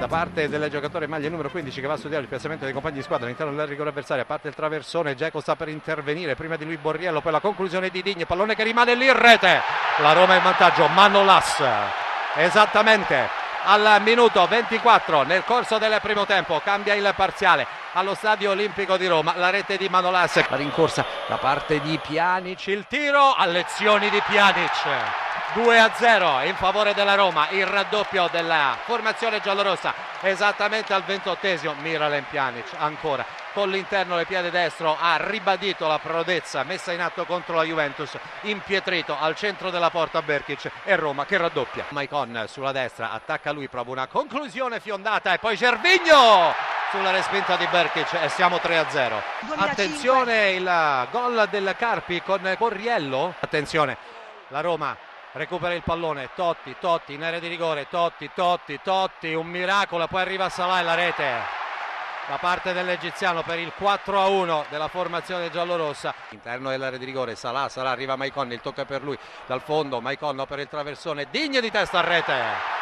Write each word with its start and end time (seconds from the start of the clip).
da 0.00 0.08
parte 0.08 0.48
del 0.48 0.70
giocatore 0.70 1.06
maglia 1.06 1.28
numero 1.28 1.50
15 1.50 1.78
che 1.78 1.86
va 1.86 1.92
a 1.92 1.98
studiare 1.98 2.22
il 2.22 2.28
piazzamento 2.30 2.64
dei 2.64 2.72
compagni 2.72 2.94
di 2.96 3.02
squadra 3.02 3.26
all'interno 3.26 3.54
del 3.54 3.66
rigore 3.66 3.90
avversario 3.90 4.22
a 4.22 4.26
parte 4.26 4.48
il 4.48 4.54
traversone 4.54 5.14
Geco 5.14 5.40
sta 5.40 5.56
per 5.56 5.68
intervenire 5.68 6.34
prima 6.34 6.56
di 6.56 6.64
lui 6.64 6.78
Borriello 6.78 7.20
poi 7.20 7.32
la 7.32 7.40
conclusione 7.40 7.90
di 7.90 8.00
Digne 8.00 8.24
pallone 8.24 8.54
che 8.54 8.62
rimane 8.62 8.94
lì 8.94 9.04
in 9.04 9.18
rete. 9.18 9.60
La 9.98 10.14
Roma 10.14 10.36
in 10.36 10.42
vantaggio 10.42 10.88
Manolas 10.88 11.62
esattamente 12.34 13.28
al 13.64 14.00
minuto 14.00 14.46
24 14.46 15.24
nel 15.24 15.44
corso 15.44 15.76
del 15.76 15.98
primo 16.00 16.24
tempo 16.24 16.62
cambia 16.64 16.94
il 16.94 17.12
parziale 17.14 17.66
allo 17.92 18.14
stadio 18.14 18.52
olimpico 18.52 18.96
di 18.96 19.06
Roma 19.06 19.34
la 19.36 19.50
rete 19.50 19.76
di 19.76 19.90
Manolas. 19.90 20.48
La 20.48 20.56
rincorsa 20.56 21.04
da 21.28 21.36
parte 21.36 21.78
di 21.78 21.98
Pjanic 21.98 22.68
il 22.68 22.86
tiro 22.88 23.34
a 23.34 23.44
lezioni 23.44 24.08
di 24.08 24.22
Pjanic 24.26 25.29
2 25.52 25.78
a 25.80 25.90
0 25.92 26.42
in 26.42 26.54
favore 26.54 26.94
della 26.94 27.14
Roma 27.14 27.48
il 27.50 27.66
raddoppio 27.66 28.28
della 28.30 28.78
formazione 28.84 29.40
giallorossa 29.40 29.92
esattamente 30.20 30.92
al 30.92 31.02
ventottesimo 31.02 31.74
Miralem 31.80 32.24
Pjanic 32.30 32.68
ancora 32.76 33.24
con 33.52 33.68
l'interno 33.68 34.14
del 34.14 34.26
piede 34.26 34.50
destro 34.50 34.96
ha 35.00 35.16
ribadito 35.16 35.88
la 35.88 35.98
prodezza 35.98 36.62
messa 36.62 36.92
in 36.92 37.00
atto 37.00 37.24
contro 37.24 37.56
la 37.56 37.64
Juventus 37.64 38.16
impietrito 38.42 39.16
al 39.18 39.34
centro 39.34 39.70
della 39.70 39.90
porta 39.90 40.22
Berkic 40.22 40.70
e 40.84 40.94
Roma 40.94 41.24
che 41.24 41.36
raddoppia. 41.36 41.86
Maicon 41.88 42.44
sulla 42.46 42.70
destra 42.70 43.10
attacca 43.10 43.50
lui 43.50 43.68
prova 43.68 43.90
una 43.90 44.06
conclusione 44.06 44.78
fiondata 44.78 45.32
e 45.32 45.38
poi 45.38 45.56
Gervigno 45.56 46.54
sulla 46.92 47.10
respinta 47.10 47.56
di 47.56 47.66
Berkic 47.66 48.14
e 48.22 48.28
siamo 48.28 48.58
3 48.58 48.78
a 48.78 48.88
0 48.88 49.22
attenzione 49.56 50.50
il 50.50 51.08
gol 51.10 51.48
del 51.50 51.74
Carpi 51.76 52.22
con 52.22 52.54
Corriello. 52.56 53.34
Attenzione 53.40 53.96
la 54.48 54.60
Roma 54.60 54.96
recupera 55.32 55.74
il 55.74 55.82
pallone 55.82 56.30
Totti, 56.34 56.76
Totti 56.78 57.14
in 57.14 57.22
area 57.22 57.38
di 57.38 57.48
rigore 57.48 57.86
Totti, 57.88 58.30
Totti, 58.34 58.80
Totti 58.82 59.34
un 59.34 59.46
miracolo 59.46 60.06
poi 60.06 60.20
arriva 60.22 60.48
Salah 60.48 60.80
e 60.80 60.82
la 60.82 60.94
rete. 60.94 61.58
Da 62.28 62.36
parte 62.38 62.72
dell'egiziano 62.72 63.42
per 63.42 63.58
il 63.58 63.72
4 63.76 64.20
a 64.20 64.28
1 64.28 64.66
della 64.68 64.88
formazione 64.88 65.50
giallorossa. 65.50 66.14
Interno 66.30 66.70
dell'area 66.70 66.98
di 66.98 67.04
rigore 67.04 67.34
Salah, 67.34 67.68
Salah 67.68 67.90
arriva 67.90 68.16
Maicon 68.16 68.52
il 68.52 68.60
tocca 68.60 68.84
per 68.84 69.02
lui. 69.02 69.18
Dal 69.46 69.60
fondo 69.62 70.00
Maicon 70.00 70.44
per 70.46 70.60
il 70.60 70.68
traversone 70.68 71.26
Digne 71.30 71.60
di 71.60 71.70
testa 71.70 71.98
a 71.98 72.02
rete. 72.02 72.78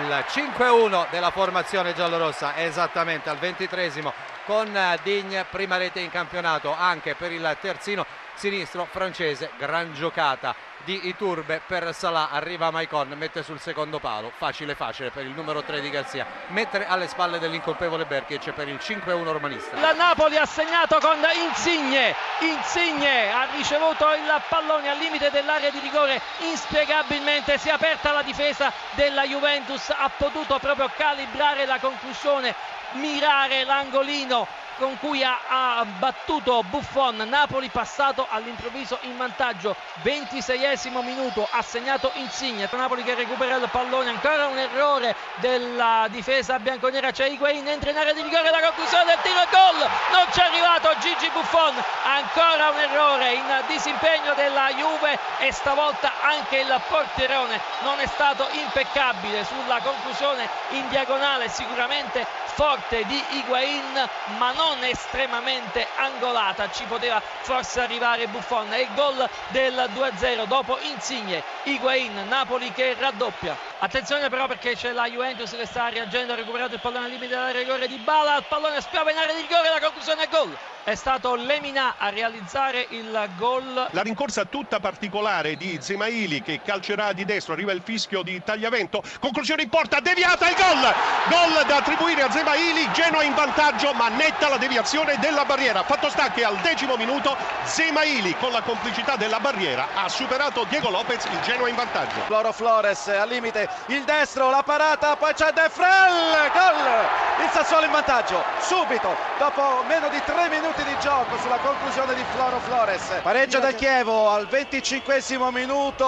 Il 0.00 0.24
5-1 0.28 1.06
della 1.10 1.30
formazione 1.30 1.94
giallorossa 1.94 2.56
esattamente 2.56 3.30
al 3.30 3.38
ventitresimo 3.38 4.12
con 4.46 4.72
Digne 5.02 5.44
prima 5.50 5.76
rete 5.76 5.98
in 5.98 6.08
campionato 6.08 6.72
anche 6.72 7.16
per 7.16 7.32
il 7.32 7.56
terzino 7.60 8.06
sinistro 8.34 8.86
francese 8.88 9.50
gran 9.58 9.92
giocata 9.92 10.54
di 10.84 11.08
Iturbe 11.08 11.60
per 11.66 11.92
Salah 11.92 12.28
arriva 12.30 12.70
Maicon 12.70 13.08
mette 13.16 13.42
sul 13.42 13.58
secondo 13.58 13.98
palo 13.98 14.30
facile 14.36 14.76
facile 14.76 15.10
per 15.10 15.24
il 15.24 15.32
numero 15.32 15.64
3 15.64 15.80
di 15.80 15.90
Garzia 15.90 16.26
mettere 16.48 16.86
alle 16.86 17.08
spalle 17.08 17.40
dell'incolpevole 17.40 18.04
Berkic 18.04 18.52
per 18.52 18.68
il 18.68 18.78
5-1 18.80 19.24
romanista. 19.32 19.80
La 19.80 19.92
Napoli 19.92 20.36
ha 20.36 20.46
segnato 20.46 20.98
con 21.00 21.18
Insigne 21.48 22.14
Insigne 22.40 23.32
ha 23.32 23.48
ricevuto 23.56 24.06
il 24.12 24.42
pallone 24.48 24.90
al 24.90 24.98
limite 24.98 25.30
dell'area 25.30 25.70
di 25.70 25.80
rigore 25.80 26.20
inspiegabilmente 26.40 27.58
si 27.58 27.68
è 27.68 27.72
aperta 27.72 28.12
la 28.12 28.22
difesa 28.22 28.72
della 28.92 29.24
Juventus 29.24 29.88
ha 29.90 30.08
potuto 30.16 30.58
proprio 30.60 30.88
calibrare 30.96 31.66
la 31.66 31.80
conclusione 31.80 32.54
mirare 32.96 33.64
l'angolino 33.64 34.46
con 34.76 34.98
cui 34.98 35.22
ha, 35.24 35.38
ha, 35.48 35.84
battuto 35.84 36.62
Buffon. 36.68 37.16
Napoli 37.28 37.68
passato 37.68 38.26
all'improvviso 38.28 38.98
in 39.02 39.16
vantaggio. 39.16 39.74
26esimo 40.02 41.02
minuto 41.02 41.46
ha 41.50 41.62
segnato 41.62 42.10
Insigne. 42.14 42.68
Napoli 42.70 43.02
che 43.02 43.14
recupera 43.14 43.56
il 43.56 43.68
pallone 43.70 44.10
ancora 44.10 44.46
un 44.46 44.58
errore 44.58 45.14
della 45.36 46.06
difesa 46.10 46.58
bianconera. 46.58 47.10
C'è 47.10 47.26
Higuain 47.26 47.66
entra 47.66 47.90
in 47.90 47.96
area 47.96 48.12
di 48.12 48.22
rigore 48.22 48.50
la 48.50 48.60
conclusione 48.60 49.04
del 49.04 49.18
tiro 49.22 49.40
e 49.40 49.46
gol! 49.50 49.88
Non 50.12 50.26
c'è 50.30 50.44
arrivato 50.44 50.94
Gigi 51.00 51.30
Buffon. 51.32 51.74
Ancora 52.04 52.70
un 52.70 52.78
errore 52.78 53.32
in 53.32 53.64
disimpegno 53.66 54.34
della 54.34 54.70
Juve 54.74 55.18
e 55.38 55.52
stavolta 55.52 56.12
anche 56.26 56.58
il 56.58 56.82
porterone 56.88 57.60
non 57.82 58.00
è 58.00 58.06
stato 58.06 58.48
impeccabile 58.50 59.44
sulla 59.44 59.80
conclusione 59.80 60.48
in 60.70 60.88
diagonale 60.88 61.48
sicuramente 61.48 62.26
forte 62.46 63.04
di 63.04 63.22
Higuain 63.30 64.08
ma 64.38 64.50
non 64.52 64.82
estremamente 64.82 65.86
angolata. 65.96 66.70
Ci 66.70 66.84
poteva 66.84 67.20
forse 67.20 67.80
arrivare 67.80 68.26
Buffon. 68.26 68.72
E 68.72 68.80
il 68.80 68.88
gol 68.94 69.28
del 69.48 69.88
2-0 69.94 70.46
dopo 70.46 70.78
Insigne 70.82 71.42
Higuain 71.64 72.26
Napoli 72.28 72.72
che 72.72 72.96
raddoppia. 72.98 73.56
Attenzione 73.78 74.28
però 74.28 74.46
perché 74.46 74.74
c'è 74.74 74.92
la 74.92 75.08
Juventus 75.08 75.50
che 75.50 75.66
sta 75.66 75.88
reagendo 75.90 76.32
ha 76.32 76.36
recuperato 76.36 76.74
il 76.74 76.80
pallone 76.80 77.04
al 77.04 77.10
limite 77.10 77.34
della 77.34 77.50
rigore 77.50 77.86
di 77.86 77.98
Bala. 77.98 78.36
Il 78.38 78.46
pallone 78.48 78.80
spiava 78.80 79.10
in 79.10 79.18
area 79.18 79.34
di 79.34 79.42
rigore 79.42 79.68
la 79.68 79.80
conclusione 79.80 80.24
è 80.24 80.28
gol. 80.28 80.56
È 80.82 80.94
stato 80.94 81.34
Lemina 81.34 81.96
a 81.98 82.10
realizzare 82.10 82.86
il 82.90 83.28
gol. 83.36 83.88
La 83.90 84.02
rincorsa 84.02 84.44
tutta 84.44 84.80
particolare 84.80 85.56
di 85.56 85.78
Zemaili 86.16 86.42
che 86.42 86.60
calcerà 86.64 87.12
di 87.12 87.24
destro, 87.24 87.52
arriva 87.52 87.72
il 87.72 87.82
fischio 87.84 88.22
di 88.22 88.40
Tagliavento, 88.42 89.02
conclusione 89.20 89.62
in 89.62 89.68
porta, 89.68 90.00
deviata 90.00 90.48
il 90.48 90.56
gol! 90.56 90.94
Gol 91.28 91.66
da 91.66 91.76
attribuire 91.76 92.22
a 92.22 92.30
Zemaili, 92.30 92.90
Genoa 92.92 93.22
in 93.22 93.34
vantaggio 93.34 93.92
ma 93.92 94.08
netta 94.08 94.48
la 94.48 94.56
deviazione 94.56 95.16
della 95.20 95.44
barriera. 95.44 95.82
Fatto 95.82 96.08
sta 96.08 96.30
che 96.30 96.44
al 96.44 96.56
decimo 96.58 96.96
minuto 96.96 97.36
Zemaili 97.64 98.34
con 98.36 98.50
la 98.52 98.62
complicità 98.62 99.16
della 99.16 99.40
barriera 99.40 99.88
ha 99.94 100.08
superato 100.08 100.64
Diego 100.68 100.88
Lopez, 100.88 101.24
il 101.24 101.40
Genoa 101.42 101.68
in 101.68 101.74
vantaggio. 101.74 102.20
Floro 102.24 102.52
Flores 102.52 103.08
al 103.08 103.28
limite, 103.28 103.68
il 103.86 104.02
destro, 104.04 104.48
la 104.48 104.62
parata, 104.62 105.16
poi 105.16 105.34
c'è 105.34 105.52
De 105.52 105.68
Frel, 105.68 106.50
gol! 106.52 107.44
Il 107.44 107.50
Sassuolo 107.52 107.84
in 107.84 107.92
vantaggio, 107.92 108.42
subito, 108.60 109.14
dopo 109.38 109.84
meno 109.86 110.08
di 110.08 110.20
tre 110.24 110.48
minuti 110.48 110.66
minuti 110.76 110.82
di 110.84 110.96
gioco 111.00 111.38
sulla 111.38 111.58
conclusione 111.58 112.14
di 112.14 112.24
Floro 112.34 112.58
Flores. 112.60 113.20
Pareggio 113.22 113.60
del 113.60 113.74
Chievo 113.74 114.30
al 114.30 114.46
25 114.46 115.22
minuto 115.52 116.05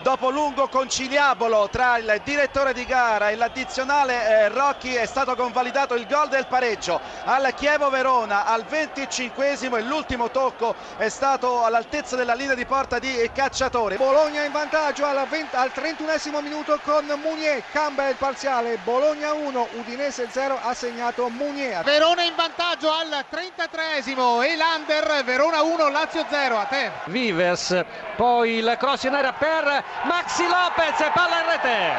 dopo 0.00 0.30
lungo 0.30 0.68
conciliabolo 0.68 1.68
tra 1.70 1.98
il 1.98 2.20
direttore 2.24 2.72
di 2.72 2.84
gara 2.84 3.30
e 3.30 3.36
l'addizionale 3.36 4.44
eh, 4.44 4.48
Rocchi 4.48 4.94
è 4.94 5.06
stato 5.06 5.34
convalidato 5.34 5.94
il 5.94 6.06
gol 6.06 6.28
del 6.28 6.46
pareggio 6.46 7.00
al 7.24 7.52
Chievo 7.54 7.90
Verona 7.90 8.46
al 8.46 8.64
25 8.64 9.58
e 9.58 9.82
l'ultimo 9.82 10.30
tocco 10.30 10.74
è 10.96 11.08
stato 11.08 11.64
all'altezza 11.64 12.16
della 12.16 12.34
linea 12.34 12.54
di 12.54 12.64
porta 12.64 12.98
di 12.98 13.30
Cacciatore. 13.32 13.96
Bologna 13.96 14.44
in 14.44 14.52
vantaggio 14.52 15.04
al, 15.04 15.26
20, 15.26 15.56
al 15.56 15.72
31 15.72 16.40
minuto 16.40 16.78
con 16.82 17.04
Munier. 17.22 17.62
Cambia 17.72 18.08
il 18.08 18.16
parziale. 18.16 18.78
Bologna 18.84 19.32
1 19.32 19.68
Udinese 19.78 20.28
0 20.30 20.58
ha 20.62 20.74
segnato 20.74 21.28
Munier. 21.28 21.82
Verona 21.84 22.22
in 22.22 22.34
vantaggio 22.36 22.90
al 22.90 23.24
33esimo 23.30 24.44
Elander 24.44 25.24
Verona 25.24 25.62
1 25.62 25.88
Lazio 25.88 26.24
0 26.28 26.58
a 26.58 26.64
te. 26.64 26.90
Vives 27.06 27.84
poi 28.16 28.56
il 28.56 28.76
cross 28.78 29.04
in 29.04 29.14
area 29.14 29.27
per 29.32 29.84
Maxi 30.04 30.44
Lopez, 30.44 31.10
palla 31.12 31.40
in 31.40 31.50
rete, 31.50 31.92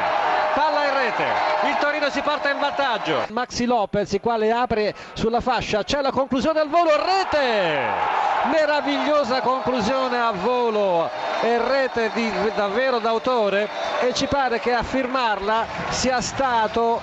palla 0.54 0.84
in 0.84 0.94
rete, 0.94 1.24
il 1.68 1.76
Torino 1.78 2.10
si 2.10 2.20
porta 2.20 2.50
in 2.50 2.58
vantaggio. 2.58 3.26
Maxi 3.30 3.64
Lopez, 3.66 4.12
il 4.12 4.20
quale 4.20 4.50
apre 4.50 4.94
sulla 5.12 5.40
fascia, 5.40 5.84
c'è 5.84 6.00
la 6.00 6.10
conclusione 6.10 6.60
al 6.60 6.68
volo, 6.68 6.90
rete, 6.96 8.28
meravigliosa 8.50 9.40
conclusione 9.40 10.18
a 10.18 10.32
volo 10.32 11.10
e 11.42 11.58
rete 11.58 12.10
di, 12.14 12.30
davvero 12.54 12.98
d'autore 12.98 13.68
e 14.00 14.12
ci 14.14 14.26
pare 14.26 14.58
che 14.60 14.72
a 14.72 14.82
firmarla 14.82 15.66
sia 15.90 16.20
stato 16.20 17.00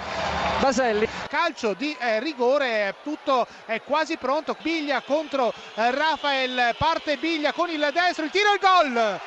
Baselli. 0.60 1.08
Calcio 1.30 1.74
di 1.74 1.96
eh, 2.00 2.20
rigore, 2.20 2.96
tutto 3.04 3.46
è 3.66 3.82
quasi 3.84 4.18
pronto. 4.18 4.56
Biglia 4.62 5.02
contro 5.02 5.54
eh, 5.76 5.92
Rafael, 5.92 6.76
parte 6.78 7.18
Biglia 7.18 7.54
con 7.54 7.70
il 7.70 7.88
destro, 7.94 8.26
il 8.26 8.32
tiro 8.32 8.50
e 8.50 8.54
il 8.54 8.60
gol 8.60 9.20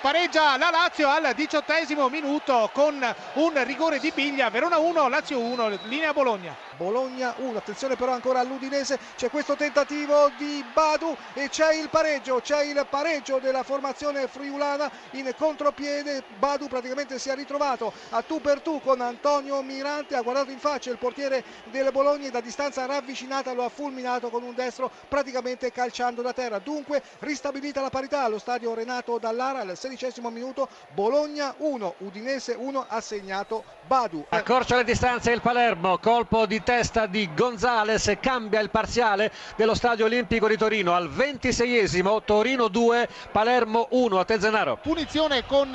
pareggia 0.00 0.56
la 0.56 0.70
Lazio 0.70 1.08
al 1.08 1.32
diciottesimo 1.34 2.08
minuto 2.08 2.70
con 2.72 3.14
un 3.34 3.64
rigore 3.64 3.98
di 3.98 4.12
Biglia, 4.14 4.50
Verona 4.50 4.78
1, 4.78 5.08
Lazio 5.08 5.38
1, 5.40 5.78
linea 5.84 6.12
Bologna. 6.12 6.65
Bologna 6.76 7.34
1. 7.36 7.58
Attenzione 7.58 7.96
però 7.96 8.12
ancora 8.12 8.40
all'Udinese, 8.40 8.98
c'è 9.16 9.30
questo 9.30 9.56
tentativo 9.56 10.30
di 10.36 10.64
Badu 10.72 11.16
e 11.32 11.48
c'è 11.48 11.74
il 11.74 11.88
pareggio, 11.88 12.40
c'è 12.40 12.62
il 12.62 12.86
pareggio 12.88 13.38
della 13.38 13.62
formazione 13.62 14.28
friulana 14.28 14.90
in 15.12 15.32
contropiede. 15.36 16.22
Badu 16.38 16.68
praticamente 16.68 17.18
si 17.18 17.28
è 17.28 17.34
ritrovato 17.34 17.92
a 18.10 18.22
tu 18.22 18.40
per 18.40 18.60
tu 18.60 18.80
con 18.80 19.00
Antonio 19.00 19.62
Mirante, 19.62 20.14
ha 20.16 20.22
guardato 20.22 20.50
in 20.50 20.58
faccia 20.58 20.90
il 20.90 20.98
portiere 20.98 21.42
del 21.70 21.90
Bologna 21.92 22.28
e 22.28 22.30
da 22.30 22.40
distanza 22.40 22.84
ravvicinata 22.86 23.52
lo 23.52 23.64
ha 23.64 23.68
fulminato 23.68 24.28
con 24.28 24.42
un 24.42 24.54
destro 24.54 24.90
praticamente 25.08 25.72
calciando 25.72 26.22
da 26.22 26.32
terra. 26.32 26.58
Dunque 26.58 27.02
ristabilita 27.20 27.80
la 27.80 27.90
parità 27.90 28.22
allo 28.22 28.38
stadio 28.38 28.74
Renato 28.74 29.18
Dallara 29.18 29.60
al 29.60 29.76
sedicesimo 29.76 30.30
minuto, 30.30 30.68
Bologna 30.92 31.54
1, 31.56 31.94
Udinese 31.98 32.54
1 32.58 32.86
ha 32.88 33.00
segnato 33.00 33.64
Badu. 33.86 34.26
Accorcia 34.28 34.76
le 34.76 34.84
distanze 34.84 35.30
il 35.30 35.40
Palermo, 35.40 35.98
colpo 35.98 36.46
di 36.46 36.62
testa 36.66 37.06
di 37.06 37.32
Gonzales, 37.32 38.12
cambia 38.20 38.58
il 38.58 38.70
parziale 38.70 39.30
dello 39.54 39.76
stadio 39.76 40.06
olimpico 40.06 40.48
di 40.48 40.56
Torino. 40.56 40.96
Al 40.96 41.08
26esimo, 41.08 42.24
Torino 42.24 42.66
2, 42.66 43.08
Palermo 43.30 43.86
1 43.90 44.18
a 44.18 44.24
Tezenaro. 44.24 44.76
Punizione 44.82 45.46
con, 45.46 45.72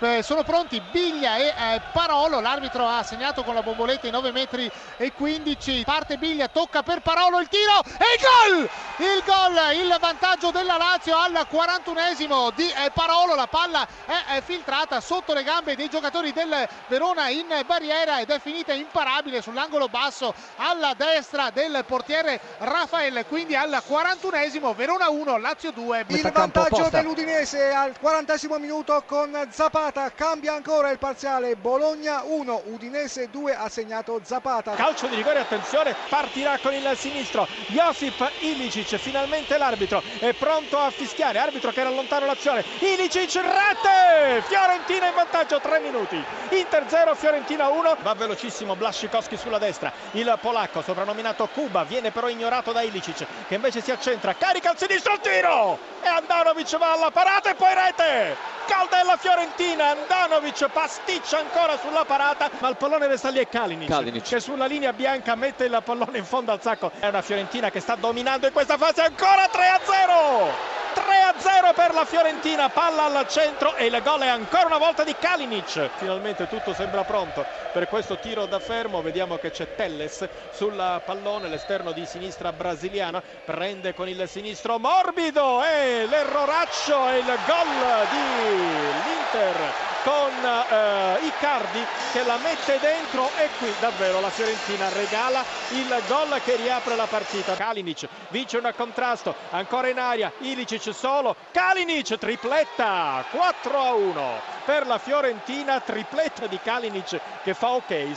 eh, 0.00 0.22
sono 0.22 0.42
pronti 0.42 0.82
Biglia 0.92 1.36
e 1.36 1.46
eh, 1.46 1.80
Parolo, 1.94 2.40
l'arbitro 2.40 2.86
ha 2.86 3.02
segnato 3.02 3.42
con 3.42 3.54
la 3.54 3.62
bomboletta 3.62 4.06
i 4.06 4.10
9 4.10 4.32
metri 4.32 4.70
e 4.98 5.12
15, 5.12 5.82
parte 5.82 6.18
Biglia, 6.18 6.48
tocca 6.48 6.82
per 6.82 7.00
Parolo 7.00 7.40
il 7.40 7.48
tiro 7.48 7.80
e 7.82 8.04
il 8.14 8.58
gol! 8.58 8.70
Il 8.96 9.22
gol, 9.24 9.74
il 9.76 9.96
vantaggio 9.98 10.50
della 10.50 10.76
Lazio 10.76 11.16
al 11.16 11.46
41esimo 11.50 12.52
di 12.54 12.68
eh, 12.68 12.90
Parolo, 12.92 13.34
la 13.34 13.46
palla 13.46 13.88
è, 14.04 14.36
è 14.36 14.42
filtrata 14.42 15.00
sotto 15.00 15.32
le 15.32 15.42
gambe 15.42 15.74
dei 15.74 15.88
giocatori 15.88 16.32
del 16.32 16.68
Verona 16.88 17.28
in 17.30 17.46
barriera 17.64 18.20
ed 18.20 18.28
è 18.28 18.38
finita 18.38 18.74
imparabile 18.74 19.40
sull'angolo 19.40 19.88
basso 19.88 20.33
alla 20.56 20.94
destra 20.96 21.50
del 21.50 21.84
portiere 21.86 22.40
Rafael, 22.58 23.24
quindi 23.28 23.54
al 23.54 23.82
41esimo 23.88 24.74
Verona 24.74 25.08
1, 25.08 25.38
Lazio 25.38 25.70
2. 25.72 26.04
Il 26.08 26.30
vantaggio 26.32 26.88
dell'Udinese 26.90 27.70
al 27.72 27.98
40 27.98 28.34
minuto 28.58 29.02
con 29.06 29.48
Zapata, 29.50 30.10
cambia 30.12 30.54
ancora 30.54 30.90
il 30.90 30.98
parziale, 30.98 31.56
Bologna 31.56 32.22
1, 32.24 32.62
Udinese 32.66 33.28
2 33.30 33.54
ha 33.54 33.68
segnato 33.68 34.20
Zapata. 34.22 34.74
Calcio 34.74 35.06
di 35.06 35.16
rigore, 35.16 35.40
attenzione, 35.40 35.94
partirà 36.08 36.58
con 36.58 36.72
il 36.72 36.92
sinistro, 36.96 37.46
Josip 37.68 38.30
Ilicic, 38.40 38.96
finalmente 38.96 39.56
l'arbitro 39.58 40.02
è 40.18 40.32
pronto 40.34 40.78
a 40.78 40.90
fischiare, 40.90 41.38
arbitro 41.38 41.70
che 41.70 41.80
era 41.80 41.90
lontano 41.90 42.26
l'azione, 42.26 42.64
Ilicic, 42.80 43.34
rete, 43.34 44.42
Fiorentina 44.46 45.08
in 45.08 45.14
vantaggio, 45.14 45.60
3 45.60 45.80
minuti, 45.80 46.22
Inter 46.50 46.84
0, 46.88 47.14
Fiorentina 47.14 47.68
1, 47.68 47.96
va 48.02 48.14
velocissimo 48.14 48.76
Blascikowski 48.76 49.36
sulla 49.36 49.58
destra, 49.58 49.92
il 50.12 50.23
polacco 50.40 50.82
soprannominato 50.82 51.46
Kuba 51.48 51.84
viene 51.84 52.10
però 52.10 52.28
ignorato 52.28 52.72
da 52.72 52.80
Ilicic 52.82 53.26
che 53.46 53.54
invece 53.54 53.82
si 53.82 53.90
accentra, 53.90 54.34
carica 54.34 54.70
al 54.70 54.78
sinistro 54.78 55.12
il 55.12 55.20
tiro! 55.20 55.78
E 56.02 56.08
Andanovic 56.08 56.76
va 56.78 56.92
alla 56.92 57.10
parata 57.10 57.50
e 57.50 57.54
poi 57.54 57.74
rete! 57.74 58.36
Gol 58.66 58.88
della 58.88 59.16
Fiorentina 59.18 59.90
Andanovic 59.90 60.68
pasticcia 60.70 61.38
ancora 61.38 61.78
sulla 61.78 62.04
parata 62.04 62.50
ma 62.58 62.68
il 62.68 62.76
pallone 62.76 63.06
resta 63.06 63.28
lì 63.28 63.38
è 63.38 63.48
Kalinic, 63.48 63.88
Kalinic. 63.88 64.22
che 64.22 64.40
sulla 64.40 64.66
linea 64.66 64.92
bianca 64.94 65.34
mette 65.34 65.64
il 65.64 65.82
pallone 65.84 66.18
in 66.18 66.24
fondo 66.24 66.52
al 66.52 66.62
sacco. 66.62 66.90
È 66.98 67.06
una 67.06 67.22
Fiorentina 67.22 67.70
che 67.70 67.80
sta 67.80 67.94
dominando 67.94 68.46
in 68.46 68.52
questa 68.52 68.78
fase 68.78 69.02
ancora 69.02 69.46
3 69.48 69.66
a 69.66 69.80
0 69.84 70.73
3 70.94 71.02
a 71.22 71.34
0 71.36 71.72
per 71.74 71.92
la 71.92 72.04
Fiorentina, 72.04 72.68
palla 72.70 73.06
al 73.06 73.26
centro 73.28 73.74
e 73.74 73.86
il 73.86 74.00
gol 74.02 74.20
è 74.20 74.28
ancora 74.28 74.66
una 74.66 74.78
volta 74.78 75.02
di 75.02 75.14
Kalinic. 75.18 75.90
Finalmente 75.96 76.46
tutto 76.48 76.72
sembra 76.72 77.02
pronto 77.02 77.44
per 77.72 77.88
questo 77.88 78.18
tiro 78.18 78.46
da 78.46 78.60
fermo. 78.60 79.02
Vediamo 79.02 79.36
che 79.36 79.50
c'è 79.50 79.74
Telles 79.74 80.26
sul 80.52 81.02
pallone, 81.04 81.48
l'esterno 81.48 81.90
di 81.92 82.06
sinistra 82.06 82.52
brasiliano, 82.52 83.22
prende 83.44 83.92
con 83.92 84.08
il 84.08 84.28
sinistro 84.28 84.78
morbido 84.78 85.64
e 85.64 86.06
l'erroraccio 86.06 87.08
e 87.08 87.18
il 87.18 87.38
gol 87.46 88.06
dell'Inter 88.10 89.92
con 90.04 90.30
eh, 90.30 91.18
Icardi 91.24 91.82
che 92.12 92.22
la 92.24 92.36
mette 92.36 92.78
dentro 92.78 93.30
e 93.38 93.48
qui 93.58 93.72
davvero 93.80 94.20
la 94.20 94.28
Fiorentina 94.28 94.90
regala 94.90 95.42
il 95.70 96.02
gol 96.06 96.40
che 96.44 96.56
riapre 96.56 96.94
la 96.94 97.06
partita. 97.06 97.56
Kalinic 97.56 98.06
vince 98.28 98.58
un 98.58 98.70
contrasto, 98.76 99.34
ancora 99.50 99.88
in 99.88 99.98
aria, 99.98 100.30
Ilicic 100.38 100.94
solo, 100.94 101.34
Kalinic 101.50 102.18
tripletta 102.18 103.24
4 103.30 103.78
a 103.78 103.94
1 103.94 104.40
per 104.66 104.86
la 104.86 104.98
Fiorentina, 104.98 105.80
tripletta 105.80 106.46
di 106.46 106.60
Kalinic 106.62 107.18
che 107.42 107.54
fa 107.54 107.70
ok 107.70 107.90